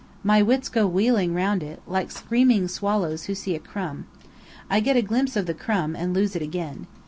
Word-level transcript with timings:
My 0.23 0.41
wits 0.41 0.67
go 0.67 0.87
wheeling 0.87 1.35
round 1.35 1.61
it, 1.61 1.79
like 1.85 2.09
screaming 2.09 2.67
swallows 2.67 3.25
who 3.25 3.35
see 3.35 3.53
a 3.53 3.59
crumb. 3.59 4.07
I 4.67 4.79
get 4.79 4.97
a 4.97 5.03
glimpse 5.03 5.35
of 5.35 5.45
the 5.45 5.53
crumb, 5.53 5.95
and 5.95 6.11
lose 6.11 6.35
it 6.35 6.41
again. 6.41 6.87